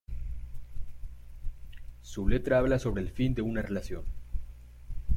[2.01, 4.01] Su letra habla sobre el fin de una relación.